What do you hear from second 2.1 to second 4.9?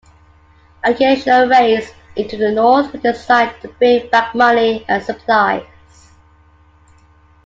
into the North were designed to bring back money